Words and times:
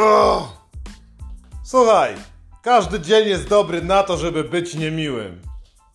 Oh. 0.00 0.48
Słuchaj, 1.62 2.14
każdy 2.62 3.00
dzień 3.00 3.28
jest 3.28 3.48
dobry 3.48 3.82
na 3.82 4.02
to, 4.02 4.16
żeby 4.16 4.44
być 4.44 4.74
niemiłym. 4.74 5.40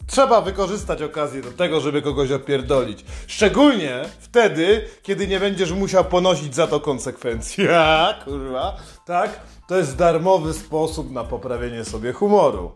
Trzeba 0.07 0.41
wykorzystać 0.41 1.02
okazję 1.02 1.41
do 1.41 1.52
tego, 1.52 1.79
żeby 1.79 2.02
kogoś 2.02 2.31
opierdolić. 2.31 3.05
Szczególnie 3.28 4.05
wtedy, 4.20 4.86
kiedy 5.04 5.28
nie 5.28 5.39
będziesz 5.39 5.71
musiał 5.71 6.05
ponosić 6.05 6.55
za 6.55 6.68
to 6.68 6.79
konsekwencje. 6.79 7.66
Ja, 7.66 8.14
kurwa. 8.25 8.78
Tak? 9.05 9.39
To 9.68 9.78
jest 9.78 9.97
darmowy 9.97 10.54
sposób 10.54 11.11
na 11.11 11.24
poprawienie 11.24 11.86
sobie 11.86 12.14
humoru. 12.14 12.71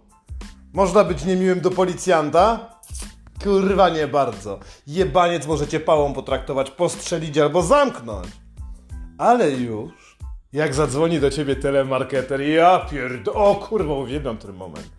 Można 0.74 1.04
być 1.04 1.26
niemiłym 1.26 1.62
do 1.62 1.72
policjanta? 1.72 2.60
Kurwa, 3.44 3.90
nie 3.90 4.08
bardzo. 4.08 4.60
Jebaniec 4.88 5.48
możecie 5.48 5.80
pałą 5.80 6.14
potraktować, 6.14 6.72
postrzelić 6.72 7.38
albo 7.38 7.62
zamknąć. 7.62 8.28
Ale 9.18 9.52
już, 9.52 10.07
jak 10.54 10.74
zadzwoni 10.74 11.20
do 11.20 11.30
ciebie 11.30 11.56
telemarketer, 11.56 12.42
ja 12.42 12.80
pierd... 12.80 13.28
O 13.34 13.56
kurwa, 13.56 13.94
uwielbiam 13.94 14.38
ten 14.38 14.54
moment. 14.54 14.90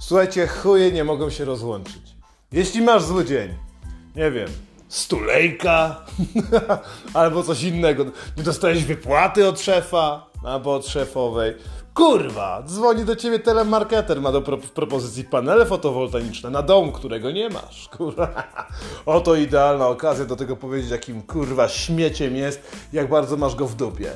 Słuchajcie, 0.00 0.46
chuje 0.46 0.92
nie 0.92 1.04
mogą 1.04 1.30
się 1.30 1.44
rozłączyć. 1.44 2.16
Jeśli 2.52 2.82
masz 2.82 3.02
zły 3.02 3.24
dzień, 3.24 3.54
nie 4.16 4.30
wiem, 4.30 4.48
stulejka 4.88 6.04
albo 7.14 7.42
coś 7.42 7.62
innego, 7.62 8.04
nie 8.36 8.42
dostajesz 8.42 8.84
wypłaty 8.84 9.48
od 9.48 9.60
szefa 9.60 10.26
albo 10.44 10.74
od 10.74 10.86
szefowej, 10.86 11.54
kurwa, 11.94 12.62
dzwoni 12.66 13.04
do 13.04 13.16
ciebie 13.16 13.38
telemarketer, 13.38 14.20
ma 14.20 14.32
do 14.32 14.42
pro 14.42 14.56
w 14.56 14.70
propozycji 14.70 15.24
panele 15.24 15.66
fotowoltaiczne 15.66 16.50
na 16.50 16.62
dom, 16.62 16.92
którego 16.92 17.30
nie 17.30 17.48
masz, 17.48 17.88
kurwa. 17.96 18.28
Oto 19.06 19.34
idealna 19.34 19.88
okazja 19.88 20.24
do 20.24 20.36
tego 20.36 20.56
powiedzieć, 20.56 20.90
jakim 20.90 21.22
kurwa 21.22 21.68
śmieciem 21.68 22.36
jest, 22.36 22.86
jak 22.92 23.08
bardzo 23.08 23.36
masz 23.36 23.54
go 23.54 23.66
w 23.66 23.74
dupie. 23.74 24.10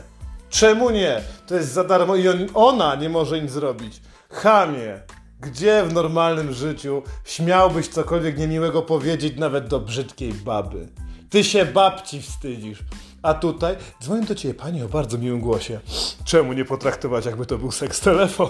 Czemu 0.50 0.90
nie? 0.90 1.20
To 1.46 1.54
jest 1.54 1.72
za 1.72 1.84
darmo 1.84 2.16
i 2.16 2.28
on, 2.28 2.46
ona 2.54 2.94
nie 2.94 3.08
może 3.08 3.40
nic 3.40 3.50
zrobić. 3.50 4.00
Chamie, 4.30 5.00
gdzie 5.40 5.84
w 5.84 5.92
normalnym 5.92 6.52
życiu 6.52 7.02
śmiałbyś 7.24 7.88
cokolwiek 7.88 8.38
niemiłego 8.38 8.82
powiedzieć 8.82 9.36
nawet 9.36 9.68
do 9.68 9.80
brzydkiej 9.80 10.32
baby? 10.32 10.88
Ty 11.30 11.44
się 11.44 11.64
babci 11.64 12.22
wstydzisz. 12.22 12.78
A 13.22 13.34
tutaj 13.34 13.76
dzwonię 14.02 14.26
do 14.26 14.34
ciebie 14.34 14.54
pani 14.54 14.82
o 14.82 14.88
bardzo 14.88 15.18
miłym 15.18 15.40
głosie. 15.40 15.80
Czemu 16.24 16.52
nie 16.52 16.64
potraktować, 16.64 17.26
jakby 17.26 17.46
to 17.46 17.58
był 17.58 17.70
seks 17.70 18.00
telefon? 18.00 18.48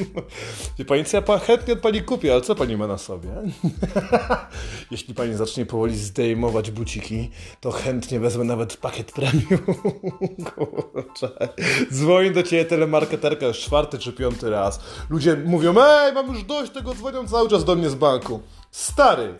Wie 0.78 0.84
pani 0.84 1.04
co, 1.04 1.16
ja 1.16 1.38
chętnie 1.38 1.72
od 1.72 1.80
pani 1.80 2.02
kupię, 2.02 2.32
ale 2.32 2.40
co 2.40 2.54
pani 2.54 2.76
ma 2.76 2.86
na 2.86 2.98
sobie? 2.98 3.28
Jeśli 4.90 5.14
pani 5.14 5.34
zacznie 5.34 5.66
powoli 5.66 5.96
zdejmować 5.96 6.70
buciki, 6.70 7.30
to 7.60 7.70
chętnie 7.70 8.20
wezmę 8.20 8.44
nawet 8.44 8.76
pakiet 8.76 9.12
premium. 9.12 9.60
Kurczę. 10.54 11.30
Dzwoni 11.92 12.30
do 12.30 12.42
ciebie 12.42 12.64
telemarketerka 12.64 13.46
już 13.46 13.58
czwarty 13.58 13.98
czy 13.98 14.12
piąty 14.12 14.50
raz. 14.50 14.80
Ludzie 15.10 15.36
mówią, 15.36 15.74
ej, 15.82 16.12
mam 16.12 16.34
już 16.34 16.44
dość 16.44 16.72
tego, 16.72 16.94
dzwonią 16.94 17.28
cały 17.28 17.48
czas 17.48 17.64
do 17.64 17.74
mnie 17.74 17.90
z 17.90 17.94
banku. 17.94 18.40
Stary, 18.70 19.38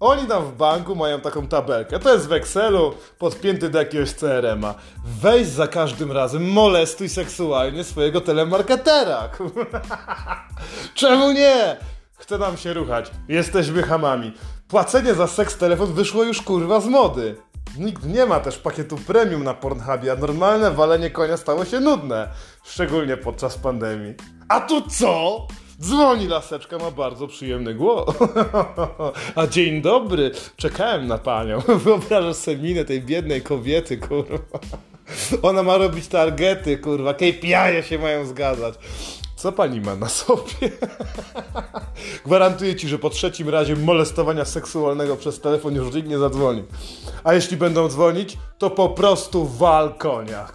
oni 0.00 0.26
tam 0.26 0.44
w 0.44 0.52
banku 0.52 0.96
mają 0.96 1.20
taką 1.20 1.46
tabelkę. 1.46 1.98
To 1.98 2.14
jest 2.14 2.28
w 2.28 2.32
Excelu 2.32 2.94
podpięty 3.18 3.68
do 3.68 3.78
jakiegoś 3.78 4.12
CRM-a. 4.12 4.74
Weź 5.04 5.46
za 5.46 5.66
każdym 5.66 6.12
razem, 6.12 6.50
molestuj 6.50 7.08
seksualnie 7.08 7.84
swojego 7.84 8.20
telemarketera. 8.20 9.28
Czemu 10.94 11.32
nie? 11.32 11.76
Chce 12.18 12.38
nam 12.38 12.56
się 12.56 12.72
ruchać. 12.72 13.10
Jesteśmy 13.28 13.82
hamami. 13.82 14.32
Płacenie 14.68 15.14
za 15.14 15.26
seks 15.26 15.56
telefon 15.56 15.92
wyszło 15.92 16.24
już 16.24 16.42
kurwa 16.42 16.80
z 16.80 16.86
mody. 16.86 17.36
Nikt 17.78 18.04
nie 18.04 18.26
ma 18.26 18.40
też 18.40 18.58
pakietu 18.58 18.96
premium 18.96 19.44
na 19.44 19.54
Pornhubie, 19.54 20.12
a 20.12 20.16
normalne 20.16 20.70
walenie 20.70 21.10
konia 21.10 21.36
stało 21.36 21.64
się 21.64 21.80
nudne. 21.80 22.28
Szczególnie 22.64 23.16
podczas 23.16 23.58
pandemii. 23.58 24.14
A 24.48 24.60
tu 24.60 24.82
co? 24.82 25.46
Dzwoni 25.80 26.26
laseczka, 26.28 26.78
ma 26.78 26.90
bardzo 26.90 27.26
przyjemny 27.26 27.74
głos. 27.74 28.16
A 29.36 29.46
dzień 29.46 29.82
dobry, 29.82 30.30
czekałem 30.56 31.06
na 31.06 31.18
panią. 31.18 31.60
Wyobrażasz 31.84 32.36
sobie 32.36 32.56
minę 32.56 32.84
tej 32.84 33.02
biednej 33.02 33.42
kobiety, 33.42 33.98
kurwa. 33.98 34.58
Ona 35.48 35.62
ma 35.62 35.76
robić 35.76 36.08
targety, 36.08 36.78
kurwa. 36.78 37.14
KPI 37.14 37.82
się 37.88 37.98
mają 37.98 38.26
zgadzać. 38.26 38.74
Co 39.36 39.52
pani 39.52 39.80
ma 39.80 39.96
na 39.96 40.08
sobie? 40.08 40.70
Gwarantuję 42.26 42.76
ci, 42.76 42.88
że 42.88 42.98
po 42.98 43.10
trzecim 43.10 43.48
razie 43.48 43.76
molestowania 43.76 44.44
seksualnego 44.44 45.16
przez 45.16 45.40
telefon 45.40 45.74
już 45.74 45.94
nikt 45.94 46.08
nie 46.08 46.18
zadzwoni. 46.18 46.64
A 47.24 47.34
jeśli 47.34 47.56
będą 47.56 47.88
dzwonić, 47.88 48.38
to 48.58 48.70
po 48.70 48.88
prostu 48.88 49.46
wal 49.46 49.94
konia. 49.94 50.48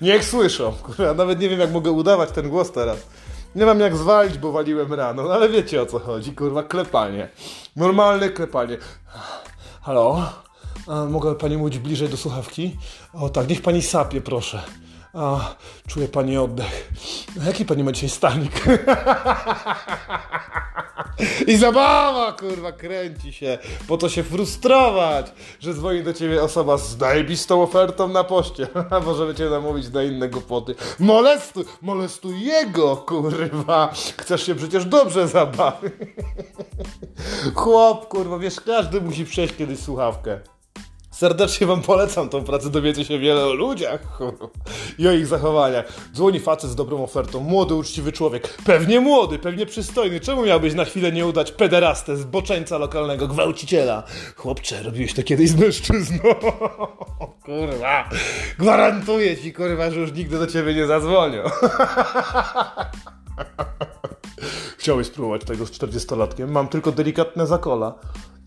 Niech 0.00 0.24
słyszą. 0.24 0.72
Kurwa, 0.72 1.14
nawet 1.14 1.40
nie 1.40 1.48
wiem, 1.48 1.60
jak 1.60 1.72
mogę 1.72 1.90
udawać 1.90 2.30
ten 2.30 2.48
głos 2.48 2.72
teraz. 2.72 2.98
Nie 3.54 3.66
mam 3.66 3.80
jak 3.80 3.96
zwalić, 3.96 4.38
bo 4.38 4.52
waliłem 4.52 4.94
rano, 4.94 5.22
no 5.22 5.32
ale 5.32 5.48
wiecie 5.48 5.82
o 5.82 5.86
co 5.86 5.98
chodzi, 5.98 6.32
kurwa, 6.32 6.62
klepanie. 6.62 7.28
Normalne 7.76 8.30
klepanie. 8.30 8.78
Halo? 9.82 10.32
A, 10.86 11.04
mogę 11.04 11.34
pani 11.34 11.56
mówić 11.56 11.78
bliżej 11.78 12.08
do 12.08 12.16
słuchawki? 12.16 12.76
O 13.12 13.28
tak, 13.28 13.48
niech 13.48 13.62
pani 13.62 13.82
sapie, 13.82 14.20
proszę. 14.20 14.62
A, 15.14 15.54
czuję 15.86 16.08
pani 16.08 16.38
oddech. 16.38 16.92
Jaki 17.46 17.64
pani 17.64 17.84
ma 17.84 17.92
dzisiaj 17.92 18.10
stanik? 18.10 18.52
I 21.52 21.56
zabawa, 21.56 22.32
kurwa, 22.32 22.72
kręci 22.72 23.32
się. 23.32 23.58
Po 23.88 23.96
to 23.96 24.08
się 24.08 24.22
frustrować, 24.22 25.32
że 25.60 25.74
dzwoni 25.74 26.02
do 26.02 26.12
ciebie 26.12 26.42
osoba 26.42 26.78
z 26.78 26.98
zajebistą 26.98 27.62
ofertą 27.62 28.08
na 28.08 28.24
poście. 28.24 28.66
A 28.90 29.00
możemy 29.10 29.34
cię 29.34 29.50
namówić 29.50 29.90
na 29.90 30.02
inne 30.02 30.28
głupoty. 30.28 30.74
Molestuj, 30.98 31.64
molestuj 31.82 32.40
jego, 32.40 32.96
kurwa. 32.96 33.92
Chcesz 34.18 34.46
się 34.46 34.54
przecież 34.54 34.84
dobrze 34.84 35.28
zabawić. 35.28 35.92
Chłop, 37.54 38.08
kurwa, 38.08 38.38
wiesz, 38.38 38.60
każdy 38.60 39.00
musi 39.00 39.24
przejść 39.24 39.56
kiedyś 39.56 39.78
słuchawkę. 39.78 40.53
Serdecznie 41.24 41.66
wam 41.66 41.82
polecam 41.82 42.28
tą 42.28 42.44
pracę, 42.44 42.70
dowiecie 42.70 43.04
się 43.04 43.18
wiele 43.18 43.46
o 43.46 43.52
ludziach 43.52 44.18
i 44.98 45.08
o 45.08 45.12
ich 45.12 45.26
zachowaniach. 45.26 45.84
Dzwoni 46.14 46.40
facet 46.40 46.70
z 46.70 46.74
dobrą 46.74 47.02
ofertą, 47.02 47.40
młody, 47.40 47.74
uczciwy 47.74 48.12
człowiek, 48.12 48.58
pewnie 48.64 49.00
młody, 49.00 49.38
pewnie 49.38 49.66
przystojny. 49.66 50.20
Czemu 50.20 50.46
miałbyś 50.46 50.74
na 50.74 50.84
chwilę 50.84 51.12
nie 51.12 51.26
udać 51.26 51.52
pederastę, 51.52 52.16
zboczeńca 52.16 52.78
lokalnego, 52.78 53.28
gwałciciela? 53.28 54.02
Chłopcze, 54.36 54.82
robiłeś 54.82 55.14
to 55.14 55.22
kiedyś 55.22 55.50
z 55.50 55.56
mężczyzną. 55.56 56.18
Kurwa, 57.46 58.08
gwarantuję 58.58 59.36
ci, 59.36 59.52
kurwa, 59.52 59.90
że 59.90 60.00
już 60.00 60.12
nigdy 60.12 60.38
do 60.38 60.46
ciebie 60.46 60.74
nie 60.74 60.86
zadzwonią. 60.86 61.42
Chciałeś 64.84 65.06
spróbować 65.06 65.44
tego 65.44 65.66
z 65.66 65.70
40-latkiem? 65.70 66.48
Mam 66.48 66.68
tylko 66.68 66.92
delikatne 66.92 67.46
zakola 67.46 67.94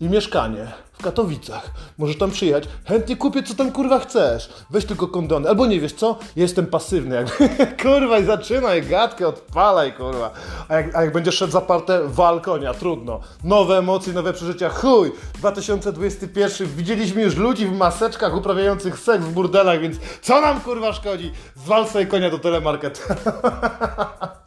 i 0.00 0.08
mieszkanie 0.08 0.66
w 0.92 1.02
Katowicach. 1.02 1.70
Możesz 1.98 2.18
tam 2.18 2.30
przyjechać. 2.30 2.64
Chętnie 2.84 3.16
kupię, 3.16 3.42
co 3.42 3.54
tam 3.54 3.72
kurwa 3.72 3.98
chcesz. 3.98 4.50
Weź 4.70 4.84
tylko 4.84 5.08
kondony. 5.08 5.48
Albo 5.48 5.66
nie 5.66 5.80
wiesz 5.80 5.92
co? 5.92 6.18
Jestem 6.36 6.66
pasywny. 6.66 7.24
Kurwa, 7.82 8.18
i 8.18 8.24
zaczynaj 8.24 8.82
gadkę, 8.82 9.28
odpalaj, 9.28 9.92
kurwa. 9.92 10.30
A 10.68 10.74
jak, 10.74 10.96
a 10.96 11.02
jak 11.02 11.12
będziesz 11.12 11.34
szedł 11.34 11.52
zaparte, 11.52 12.00
wal 12.04 12.40
konia. 12.40 12.74
Trudno. 12.74 13.20
Nowe 13.44 13.78
emocje, 13.78 14.12
nowe 14.12 14.32
przeżycia. 14.32 14.68
Chuj! 14.68 15.12
2021. 15.34 16.68
Widzieliśmy 16.68 17.22
już 17.22 17.36
ludzi 17.36 17.66
w 17.66 17.76
maseczkach 17.76 18.36
uprawiających 18.36 18.98
seks 18.98 19.24
w 19.24 19.32
burdelach, 19.32 19.80
więc 19.80 19.96
co 20.22 20.40
nam 20.40 20.60
kurwa 20.60 20.92
szkodzi? 20.92 21.32
Zwal 21.56 21.86
sobie 21.86 22.06
konia 22.06 22.30
do 22.30 22.38
telemarketu. 22.38 23.00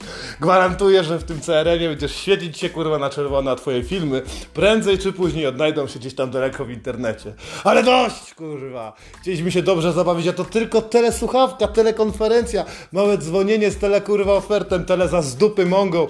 Gwarantuję, 0.41 1.03
że 1.03 1.19
w 1.19 1.23
tym 1.23 1.41
CRM-ie 1.41 1.89
będziesz 1.89 2.15
świecić 2.15 2.57
się 2.57 2.69
kurwa 2.69 2.97
na 2.97 3.09
czerwono, 3.09 3.51
a 3.51 3.55
twoje 3.55 3.83
filmy 3.83 4.21
prędzej 4.53 4.97
czy 4.97 5.13
później 5.13 5.47
odnajdą 5.47 5.87
się 5.87 5.99
gdzieś 5.99 6.15
tam 6.15 6.31
daleko 6.31 6.65
w 6.65 6.71
internecie. 6.71 7.33
Ale 7.63 7.83
dość 7.83 8.33
kurwa! 8.33 8.93
Chcieliśmy 9.21 9.51
się 9.51 9.61
dobrze 9.61 9.93
zabawić, 9.93 10.27
a 10.27 10.33
to 10.33 10.45
tylko 10.45 10.81
telesłuchawka, 10.81 11.67
telekonferencja, 11.67 12.65
małe 12.91 13.17
dzwonienie 13.17 13.71
z 13.71 13.77
telekurwa 13.77 14.33
ofertem, 14.33 14.85
tele 14.85 15.07
za 15.07 15.21
z 15.21 15.35
dupy 15.35 15.65
mongą. 15.65 16.07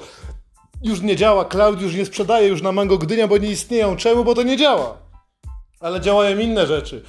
Już 0.84 1.01
nie 1.01 1.16
działa, 1.16 1.45
cloud 1.45 1.81
już 1.81 1.95
nie 1.95 2.06
sprzedaje 2.06 2.48
już 2.48 2.62
na 2.62 2.72
Mango 2.72 2.98
Gdynia, 2.98 3.27
bo 3.27 3.38
nie 3.38 3.51
istnieją. 3.51 3.95
Czemu? 3.95 4.24
Bo 4.24 4.36
to 4.36 4.44
nie 4.44 4.57
działa. 4.57 4.98
Ale 5.80 6.01
działają 6.01 6.38
inne 6.38 6.68
rzeczy. 6.68 7.04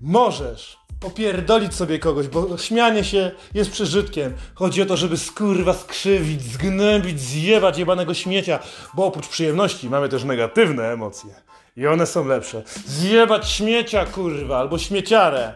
Możesz 0.00 0.83
opierdolić 1.04 1.74
sobie 1.74 1.98
kogoś, 1.98 2.28
bo 2.28 2.58
śmianie 2.58 3.04
się 3.04 3.30
jest 3.54 3.70
przeżytkiem. 3.70 4.34
Chodzi 4.54 4.82
o 4.82 4.86
to, 4.86 4.96
żeby 4.96 5.16
skurwa 5.16 5.72
skrzywić, 5.72 6.42
zgnębić, 6.42 7.20
zjebać 7.20 7.78
jebanego 7.78 8.14
śmiecia, 8.14 8.58
bo 8.94 9.06
oprócz 9.06 9.28
przyjemności 9.28 9.90
mamy 9.90 10.08
też 10.08 10.24
negatywne 10.24 10.92
emocje. 10.92 11.34
I 11.76 11.86
one 11.86 12.06
są 12.06 12.26
lepsze. 12.26 12.62
Zjebać 12.86 13.50
śmiecia, 13.50 14.06
kurwa, 14.06 14.58
albo 14.58 14.78
śmieciarę. 14.78 15.54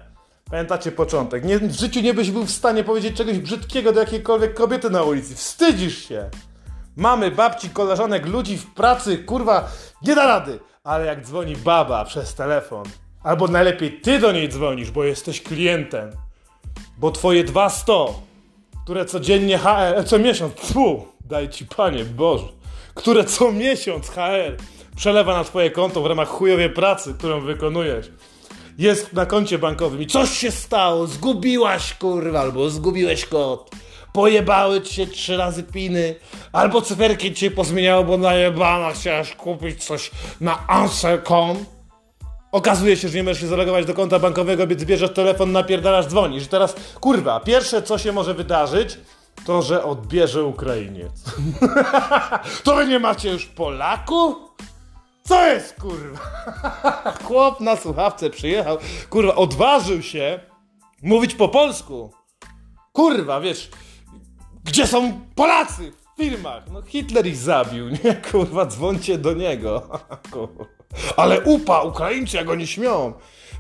Pamiętacie 0.51 0.93
początek. 0.93 1.45
Nie, 1.45 1.59
w 1.59 1.73
życiu 1.73 2.01
nie 2.01 2.15
byś 2.15 2.31
był 2.31 2.45
w 2.45 2.51
stanie 2.51 2.85
powiedzieć 2.85 3.17
czegoś 3.17 3.39
brzydkiego 3.39 3.93
do 3.93 4.01
jakiejkolwiek 4.01 4.55
kobiety 4.55 4.91
na 4.91 5.03
ulicy. 5.03 5.35
Wstydzisz 5.35 6.09
się. 6.09 6.31
Mamy 6.97 7.31
babci, 7.31 7.71
koleżanek, 7.71 8.27
ludzi 8.27 8.59
w 8.59 8.75
pracy, 8.75 9.19
kurwa, 9.19 9.69
nie 10.03 10.15
da 10.15 10.27
rady. 10.27 10.59
Ale 10.85 11.07
jak 11.07 11.27
dzwoni 11.27 11.57
baba 11.57 12.05
przez 12.05 12.35
telefon, 12.35 12.85
Albo 13.23 13.49
najlepiej 13.49 13.93
ty 13.93 14.19
do 14.19 14.33
niej 14.33 14.49
dzwonisz, 14.49 14.91
bo 14.91 15.05
jesteś 15.05 15.43
klientem. 15.43 16.11
Bo 16.99 17.11
twoje 17.11 17.45
200 17.45 17.93
które 18.89 19.05
codziennie 19.05 19.59
HR, 19.59 20.05
co 20.07 20.19
miesiąc, 20.19 20.55
fu, 20.55 21.07
daj 21.21 21.49
ci 21.49 21.67
panie 21.67 22.05
Boże, 22.05 22.45
które 22.95 23.25
co 23.25 23.53
miesiąc 23.53 24.09
HR 24.09 24.57
przelewa 24.97 25.35
na 25.37 25.45
twoje 25.45 25.71
konto 25.71 26.03
w 26.03 26.07
ramach 26.07 26.29
chujowej 26.29 26.71
pracy, 26.71 27.15
którą 27.19 27.41
wykonujesz. 27.41 28.11
Jest 28.79 29.13
na 29.13 29.27
koncie 29.27 29.59
bankowym 29.59 30.03
i 30.03 30.07
coś 30.07 30.31
się 30.31 30.51
stało, 30.51 31.07
zgubiłaś 31.07 31.95
kurwa, 31.95 32.41
albo 32.41 32.71
zgubiłeś 32.71 33.25
kod. 33.25 33.71
Pojebały 34.13 34.81
ci 34.81 34.95
się 34.95 35.07
trzy 35.07 35.37
razy 35.37 35.63
piny, 35.63 36.15
albo 36.53 36.83
cyferki 36.83 37.35
ci 37.35 37.51
pozmieniało, 37.51 38.05
bo 38.05 38.19
najebana 38.19 38.93
chciałaś 38.93 39.35
kupić 39.35 39.85
coś 39.85 40.11
na 40.41 40.67
answer.com. 40.67 41.78
Okazuje 42.53 42.97
się, 42.97 43.09
że 43.09 43.17
nie 43.17 43.25
możesz 43.25 43.41
się 43.41 43.47
zalogować 43.47 43.87
do 43.87 43.95
konta 43.95 44.19
bankowego, 44.19 44.67
więc 44.67 44.85
bierzesz 44.85 45.13
telefon, 45.13 45.53
napierdalasz, 45.53 46.07
dzwonisz. 46.07 46.45
I 46.45 46.49
teraz, 46.49 46.75
kurwa, 47.01 47.41
pierwsze 47.41 47.83
co 47.83 47.99
się 47.99 48.13
może 48.13 48.35
wydarzyć, 48.35 48.99
to, 49.47 49.63
że 49.63 49.85
odbierze 49.85 50.45
Ukrainiec. 50.45 51.25
to 52.65 52.77
wy 52.77 52.87
nie 52.87 52.99
macie 52.99 53.31
już 53.31 53.47
Polaków? 53.47 54.37
Co 55.25 55.47
jest, 55.47 55.81
kurwa? 55.81 56.21
Chłop 57.27 57.61
na 57.61 57.77
słuchawce 57.77 58.31
przyjechał, 58.31 58.79
kurwa, 59.11 59.35
odważył 59.35 60.03
się 60.03 60.41
mówić 61.03 61.35
po 61.35 61.49
polsku. 61.49 62.13
Kurwa, 62.93 63.41
wiesz, 63.41 63.71
gdzie 64.65 64.87
są 64.87 65.21
Polacy 65.35 65.93
firmach? 66.19 66.63
No 66.73 66.83
Hitler 66.83 67.27
ich 67.27 67.37
zabił, 67.37 67.89
nie? 67.89 68.15
Kurwa, 68.31 68.67
dzwoncie 68.67 69.19
do 69.19 69.33
niego. 69.33 69.83
Ale 71.17 71.41
upa, 71.41 71.83
Ukraińcy, 71.83 72.37
jak 72.37 72.51
oni 72.51 72.67
śmią. 72.67 73.13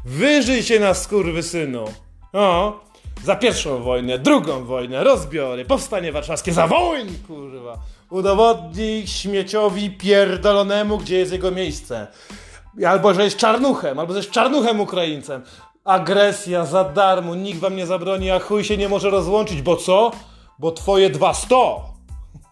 Wyżyj 0.05 0.63
się 0.63 0.81
na 0.81 0.95
synu. 1.43 1.85
O, 2.33 2.81
za 3.25 3.37
pierwszą 3.37 3.83
wojnę, 3.83 4.19
drugą 4.19 4.65
wojnę, 4.65 5.05
rozbiory, 5.05 5.65
powstanie 5.65 6.13
warszawskie, 6.13 6.53
za 6.53 6.67
wojn, 6.67 7.09
kurwa. 7.27 7.79
Udowodnij 8.11 9.07
śmieciowi 9.07 9.91
pierdolonemu, 9.91 10.99
gdzie 10.99 11.19
jest 11.19 11.33
jego 11.33 11.51
miejsce. 11.51 12.07
Albo, 12.87 13.15
że 13.15 13.25
jest 13.25 13.37
czarnuchem, 13.37 13.99
albo 13.99 14.13
że 14.13 14.19
jest 14.19 14.31
czarnuchem 14.31 14.81
Ukraińcem. 14.81 15.43
Agresja 15.85 16.65
za 16.65 16.85
darmo, 16.85 17.35
nikt 17.35 17.61
wam 17.61 17.77
nie 17.77 17.87
zabroni, 17.87 18.31
a 18.31 18.39
chuj 18.39 18.65
się 18.65 18.77
nie 18.77 18.89
może 18.89 19.11
rozłączyć, 19.11 19.63
bo 19.63 19.77
co? 19.77 20.11
Bo 20.59 20.73
twoje 20.73 21.11
dwa 21.11 21.35
sto 21.35 21.98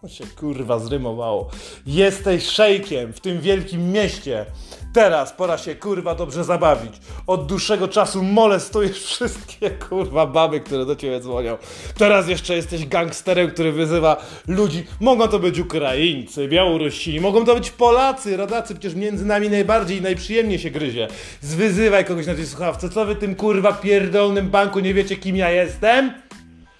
się 0.05 0.23
kurwa 0.39 0.79
zrymowało. 0.79 1.49
Jesteś 1.85 2.45
szejkiem 2.45 3.13
w 3.13 3.19
tym 3.19 3.41
wielkim 3.41 3.91
mieście. 3.91 4.45
Teraz 4.93 5.33
pora 5.33 5.57
się 5.57 5.75
kurwa 5.75 6.15
dobrze 6.15 6.43
zabawić. 6.43 6.93
Od 7.27 7.45
dłuższego 7.45 7.87
czasu 7.87 8.23
molestujesz 8.23 9.03
wszystkie 9.03 9.69
kurwa 9.69 10.27
baby, 10.27 10.59
które 10.59 10.85
do 10.85 10.95
ciebie 10.95 11.19
dzwonią. 11.19 11.57
Teraz 11.97 12.27
jeszcze 12.27 12.55
jesteś 12.55 12.85
gangsterem, 12.85 13.51
który 13.51 13.71
wyzywa 13.71 14.17
ludzi. 14.47 14.83
Mogą 14.99 15.27
to 15.27 15.39
być 15.39 15.59
Ukraińcy, 15.59 16.47
Białorusini, 16.47 17.21
mogą 17.21 17.45
to 17.45 17.55
być 17.55 17.71
Polacy, 17.71 18.37
rodacy, 18.37 18.73
przecież 18.73 18.95
między 18.95 19.25
nami 19.25 19.49
najbardziej 19.49 19.97
i 19.97 20.01
najprzyjemniej 20.01 20.59
się 20.59 20.69
gryzie. 20.71 21.07
Zwyzywaj 21.41 22.05
kogoś 22.05 22.25
na 22.27 22.35
tej 22.35 22.45
słuchawce. 22.45 22.89
Co 22.89 23.05
wy 23.05 23.15
tym 23.15 23.35
kurwa 23.35 23.73
pierdolnym 23.73 24.49
banku 24.49 24.79
nie 24.79 24.93
wiecie 24.93 25.15
kim 25.15 25.35
ja 25.35 25.51
jestem? 25.51 26.26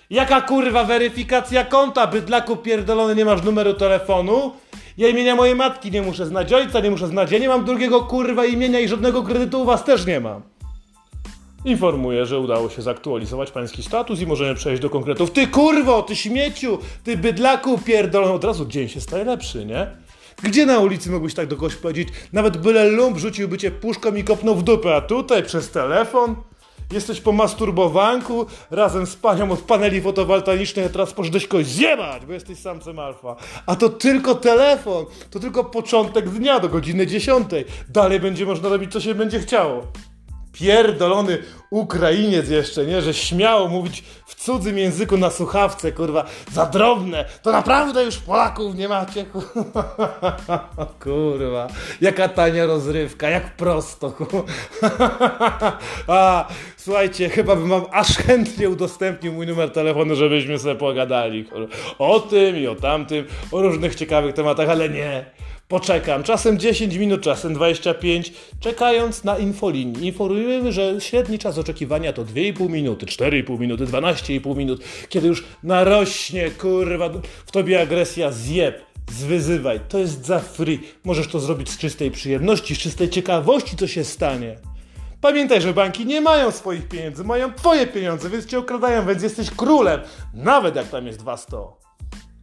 Jaka 0.10 0.42
kurwa 0.42 0.84
weryfikacja 0.84 1.66
konta, 1.66 2.08
bydlaku 2.08 2.56
pierdolony, 2.58 3.16
nie 3.16 3.26
masz 3.26 3.44
numeru 3.44 3.74
telefonu? 3.74 4.52
Ja 4.98 5.08
imienia 5.08 5.36
mojej 5.36 5.56
matki 5.56 5.92
nie 5.92 6.02
muszę 6.02 6.26
znać, 6.26 6.54
ojca 6.54 6.80
nie 6.80 6.92
muszę 6.92 7.08
znać, 7.08 7.32
ja 7.32 7.40
nie 7.40 7.48
mam 7.48 7.66
drugiego 7.66 8.02
kurwa 8.02 8.46
imienia 8.46 8.80
i 8.80 8.88
żadnego 8.88 9.24
kredytu 9.24 9.62
u 9.62 9.66
was 9.66 9.84
też 9.84 10.06
nie 10.06 10.20
mam. 10.20 10.42
Informuję, 11.66 12.26
że 12.26 12.40
udało 12.40 12.70
się 12.70 12.82
zaktualizować 12.82 13.52
pański 13.52 13.84
status 13.84 14.22
i 14.22 14.28
możemy 14.28 14.56
przejść 14.56 14.82
do 14.82 14.90
konkretów. 14.90 15.32
Ty 15.32 15.48
kurwo, 15.48 16.04
ty 16.04 16.16
śmieciu, 16.16 16.80
ty 17.04 17.18
bydlaku 17.18 17.78
pierdolony, 17.78 18.34
od 18.34 18.44
razu 18.44 18.66
dzień 18.66 18.90
się 18.90 19.02
staje 19.02 19.24
lepszy, 19.24 19.66
nie? 19.66 19.88
Gdzie 20.44 20.66
na 20.66 20.80
ulicy 20.80 21.10
mogłeś 21.10 21.34
tak 21.34 21.48
do 21.48 21.56
kogoś 21.56 21.76
powiedzieć? 21.76 22.08
Nawet 22.34 22.58
byle 22.58 22.90
lump 22.90 23.18
rzuciłby 23.18 23.58
cię 23.58 23.72
puszką 23.72 24.16
i 24.16 24.24
kopnął 24.24 24.56
w 24.56 24.64
dupę, 24.64 24.96
a 24.96 25.02
tutaj 25.02 25.44
przez 25.44 25.72
telefon? 25.72 26.36
Jesteś 26.92 27.22
po 27.22 27.32
masturbowanku 27.32 28.46
razem 28.72 29.08
z 29.08 29.16
panią 29.16 29.52
od 29.52 29.62
paneli 29.62 30.02
fotowoltaicznych, 30.02 30.86
a 30.86 30.90
teraz 30.90 31.14
poszedłeś 31.14 31.48
kogoś 31.48 31.66
zjebać, 31.66 32.26
bo 32.26 32.34
jesteś 32.34 32.60
samcem 32.60 33.00
alfa. 33.00 33.36
A 33.66 33.76
to 33.76 33.90
tylko 33.90 34.36
telefon, 34.36 35.06
to 35.32 35.40
tylko 35.40 35.64
początek 35.64 36.30
dnia 36.30 36.60
do 36.60 36.70
godziny 36.70 37.08
10. 37.08 37.48
Dalej 37.90 38.20
będzie 38.20 38.46
można 38.46 38.70
robić, 38.70 38.92
co 38.92 39.02
się 39.02 39.16
będzie 39.16 39.40
chciało 39.40 39.84
pierdolony 40.60 41.38
Ukrainiec 41.70 42.50
jeszcze, 42.50 42.86
nie? 42.86 43.02
Że 43.02 43.14
śmiało 43.14 43.68
mówić 43.68 44.04
w 44.26 44.36
cudzym 44.36 44.78
języku 44.78 45.18
na 45.18 45.30
słuchawce, 45.30 45.92
kurwa, 45.92 46.26
za 46.52 46.66
drobne, 46.66 47.26
to 47.42 47.52
naprawdę 47.52 48.04
już 48.04 48.18
Polaków 48.18 48.76
nie 48.76 48.88
macie, 48.88 49.26
kurwa. 51.04 51.68
Jaka 52.02 52.30
tania 52.30 52.66
rozrywka, 52.66 53.30
jak 53.30 53.56
prosto, 53.56 54.12
kurwa. 54.12 54.44
słuchajcie, 56.88 57.30
chyba 57.30 57.56
bym 57.56 57.70
wam 57.70 57.86
aż 57.92 58.18
chętnie 58.18 58.70
udostępnił 58.70 59.34
mój 59.34 59.48
numer 59.48 59.72
telefonu, 59.72 60.16
żebyśmy 60.16 60.60
sobie 60.60 60.76
pogadali. 60.76 61.46
O 62.00 62.20
tym 62.20 62.58
i 62.58 62.68
o 62.68 62.76
tamtym, 62.76 63.26
o 63.52 63.62
różnych 63.62 63.96
ciekawych 63.96 64.34
tematach, 64.34 64.70
ale 64.70 64.90
nie. 64.90 65.26
Poczekam, 65.68 66.24
czasem 66.24 66.60
10 66.60 66.96
minut, 66.96 67.22
czasem 67.22 67.54
25, 67.54 68.34
czekając 68.60 69.24
na 69.24 69.38
infolinii. 69.38 70.06
Informujemy, 70.06 70.72
że 70.72 70.96
średni 71.00 71.40
czas 71.40 71.58
oczekiwania 71.58 72.14
to 72.14 72.26
2,5 72.26 72.70
minuty, 72.70 73.06
4,5 73.06 73.60
minuty, 73.60 73.86
12,5 73.86 74.58
minut, 74.58 74.84
kiedy 75.10 75.28
już 75.28 75.44
narośnie, 75.64 76.52
kurwa, 76.52 77.10
w 77.46 77.52
tobie 77.52 77.82
agresja 77.82 78.32
zjeb. 78.32 78.82
Zwyzywaj, 79.12 79.80
to 79.90 80.00
jest 80.00 80.26
za 80.26 80.40
free. 80.40 80.80
Możesz 81.04 81.28
to 81.28 81.40
zrobić 81.40 81.70
z 81.70 81.78
czystej 81.78 82.12
przyjemności, 82.12 82.76
z 82.76 82.80
czystej 82.80 83.10
ciekawości, 83.10 83.78
co 83.78 83.88
się 83.88 84.04
stanie. 84.04 84.77
Pamiętaj, 85.22 85.62
że 85.62 85.74
banki 85.74 86.06
nie 86.06 86.22
mają 86.22 86.52
swoich 86.52 86.88
pieniędzy, 86.88 87.24
mają 87.24 87.54
twoje 87.54 87.88
pieniądze, 87.88 88.30
więc 88.30 88.46
cię 88.46 88.60
okradają, 88.60 89.08
więc 89.08 89.24
jesteś 89.24 89.52
królem, 89.52 90.02
nawet 90.34 90.76
jak 90.76 90.88
tam 90.88 91.08
jest 91.08 91.20
200. 91.20 91.58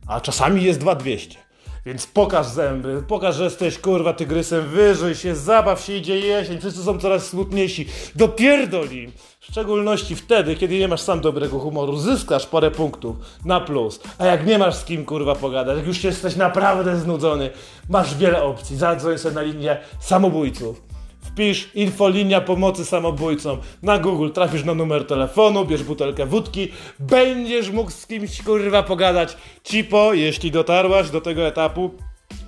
A 0.07 0.21
czasami 0.21 0.63
jest 0.63 0.81
2200. 0.81 1.45
Więc 1.87 2.07
pokaż 2.07 2.47
zęby, 2.47 3.03
pokaż, 3.09 3.37
że 3.37 3.45
jesteś 3.45 3.79
kurwa 3.79 4.13
tygrysem, 4.13 4.69
wyżyj 4.69 5.15
się, 5.15 5.35
zabaw 5.35 5.81
się, 5.81 5.93
idzie 5.97 6.19
jesień, 6.19 6.59
wszyscy 6.59 6.83
są 6.83 6.99
coraz 6.99 7.27
smutniejsi. 7.27 7.87
Dopierdol 8.17 8.89
im! 8.91 9.13
W 9.41 9.47
szczególności 9.47 10.17
wtedy, 10.17 10.57
kiedy 10.57 10.79
nie 10.79 10.89
masz 10.89 11.01
sam 11.01 11.21
dobrego 11.21 11.59
humoru, 11.59 11.97
zyskasz 11.97 12.47
parę 12.47 12.71
punktów 12.71 13.17
na 13.45 13.61
plus. 13.61 14.01
A 14.19 14.27
jak 14.27 14.47
nie 14.47 14.59
masz 14.59 14.75
z 14.75 14.85
kim 14.85 15.05
kurwa 15.05 15.35
pogadać, 15.35 15.77
jak 15.77 15.87
już 15.87 16.05
jesteś 16.05 16.37
naprawdę 16.37 16.97
znudzony, 16.97 17.51
masz 17.89 18.15
wiele 18.15 18.43
opcji. 18.43 18.77
Zadzwoń 18.77 19.19
sobie 19.19 19.35
na 19.35 19.43
linię 19.43 19.81
samobójców 20.01 20.94
wpisz 21.35 21.71
infolinia 21.75 22.41
pomocy 22.41 22.85
samobójcom 22.85 23.59
na 23.83 23.99
Google, 23.99 24.31
trafisz 24.31 24.65
na 24.65 24.75
numer 24.75 25.07
telefonu, 25.07 25.65
bierz 25.65 25.83
butelkę 25.83 26.27
wódki, 26.27 26.69
będziesz 26.99 27.71
mógł 27.71 27.91
z 27.91 28.07
kimś 28.07 28.43
kurwa 28.43 28.83
pogadać. 28.83 29.37
Cipo, 29.65 30.15
jeśli 30.15 30.51
dotarłaś 30.51 31.11
do 31.11 31.21
tego 31.21 31.47
etapu, 31.47 31.91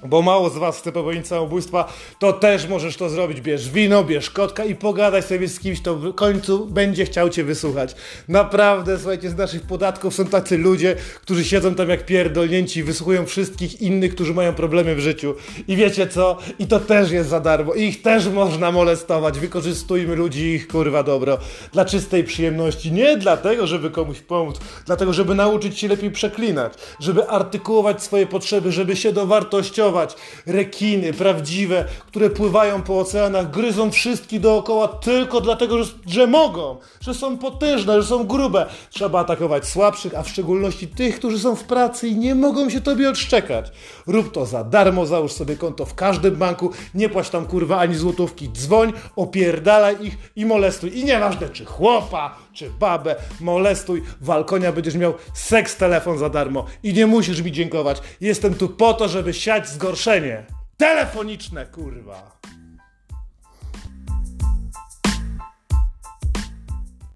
bo 0.08 0.22
mało 0.22 0.50
z 0.50 0.56
was 0.56 0.78
chce 0.78 0.92
popełnić 0.92 1.26
samobójstwa, 1.26 1.92
to 2.18 2.32
też 2.32 2.68
możesz 2.68 2.96
to 2.96 3.08
zrobić. 3.08 3.40
Bierz 3.40 3.70
wino, 3.70 4.04
bierz 4.04 4.30
kotka 4.30 4.64
i 4.64 4.74
pogadaj 4.74 5.22
sobie 5.22 5.48
z 5.48 5.60
kimś, 5.60 5.80
to 5.80 5.96
w 5.96 6.14
końcu 6.14 6.66
będzie 6.66 7.04
chciał 7.04 7.30
cię 7.30 7.44
wysłuchać. 7.44 7.94
Naprawdę, 8.28 8.98
słuchajcie, 8.98 9.30
z 9.30 9.36
naszych 9.36 9.62
podatków 9.62 10.14
są 10.14 10.24
tacy 10.24 10.58
ludzie, 10.58 10.96
którzy 11.22 11.44
siedzą 11.44 11.74
tam 11.74 11.88
jak 11.88 12.06
pierdolnięci 12.06 12.80
i 12.80 12.82
wysłuchują 12.82 13.26
wszystkich 13.26 13.80
innych, 13.80 14.14
którzy 14.14 14.34
mają 14.34 14.54
problemy 14.54 14.94
w 14.94 15.00
życiu. 15.00 15.34
I 15.68 15.76
wiecie 15.76 16.06
co? 16.06 16.38
I 16.58 16.66
to 16.66 16.80
też 16.80 17.10
jest 17.10 17.28
za 17.28 17.40
darmo. 17.40 17.74
Ich 17.74 18.02
też 18.02 18.28
można 18.28 18.72
molestować. 18.72 19.38
Wykorzystujmy 19.38 20.16
ludzi 20.16 20.42
ich 20.42 20.68
kurwa 20.68 21.02
dobro. 21.02 21.38
Dla 21.72 21.84
czystej 21.84 22.24
przyjemności. 22.24 22.92
Nie 22.92 23.16
dlatego, 23.16 23.66
żeby 23.66 23.90
komuś 23.90 24.20
pomóc, 24.20 24.56
dlatego, 24.86 25.12
żeby 25.12 25.34
nauczyć 25.34 25.78
się 25.78 25.88
lepiej 25.88 26.10
przeklinać, 26.10 26.72
żeby 27.00 27.28
artykułować 27.28 28.02
swoje 28.02 28.26
potrzeby, 28.26 28.72
żeby 28.72 28.96
się 28.96 29.12
dowartościować 29.12 29.95
Rekiny 30.46 31.12
prawdziwe, 31.12 31.84
które 32.06 32.30
pływają 32.30 32.82
po 32.82 33.00
oceanach, 33.00 33.50
gryzą 33.50 33.90
wszystkich 33.90 34.40
dookoła 34.40 34.88
tylko 34.88 35.40
dlatego, 35.40 35.84
że, 35.84 35.92
że 36.06 36.26
mogą, 36.26 36.76
że 37.00 37.14
są 37.14 37.38
potężne, 37.38 38.02
że 38.02 38.08
są 38.08 38.24
grube. 38.24 38.66
Trzeba 38.90 39.20
atakować 39.20 39.66
słabszych, 39.66 40.14
a 40.14 40.22
w 40.22 40.28
szczególności 40.28 40.88
tych, 40.88 41.18
którzy 41.18 41.38
są 41.38 41.56
w 41.56 41.64
pracy 41.64 42.08
i 42.08 42.16
nie 42.16 42.34
mogą 42.34 42.70
się 42.70 42.80
tobie 42.80 43.08
odszczekać. 43.08 43.72
Rób 44.06 44.32
to 44.32 44.46
za 44.46 44.64
darmo, 44.64 45.06
załóż 45.06 45.32
sobie 45.32 45.56
konto 45.56 45.86
w 45.86 45.94
każdym 45.94 46.36
banku, 46.36 46.70
nie 46.94 47.08
płać 47.08 47.30
tam 47.30 47.46
kurwa 47.46 47.78
ani 47.78 47.94
złotówki, 47.94 48.50
dzwoń, 48.52 48.92
opierdalaj 49.16 49.96
ich 50.02 50.16
i 50.36 50.46
molestuj. 50.46 50.98
I 50.98 51.04
nieważne 51.04 51.48
czy 51.48 51.64
chłopa, 51.64 52.45
czy 52.56 52.70
babę, 52.70 53.16
molestuj, 53.40 54.02
walkonia 54.20 54.72
będziesz 54.72 54.94
miał 54.94 55.14
seks 55.34 55.76
telefon 55.76 56.18
za 56.18 56.28
darmo 56.28 56.66
i 56.82 56.94
nie 56.94 57.06
musisz 57.06 57.42
mi 57.42 57.52
dziękować. 57.52 58.02
Jestem 58.20 58.54
tu 58.54 58.68
po 58.68 58.94
to, 58.94 59.08
żeby 59.08 59.34
siać 59.34 59.68
zgorszenie. 59.68 60.46
Telefoniczne, 60.76 61.66
kurwa. 61.66 62.38